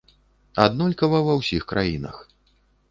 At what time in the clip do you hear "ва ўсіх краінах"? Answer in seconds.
1.29-2.15